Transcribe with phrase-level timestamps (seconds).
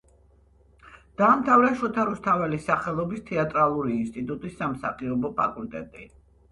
[1.21, 6.15] დაამთავრა შოთა რუსთაველის სახელობის თეატრალური ინსტიტუტის სამსახიობო ფაკულტეტი.